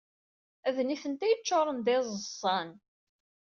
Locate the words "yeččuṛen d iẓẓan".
1.33-2.69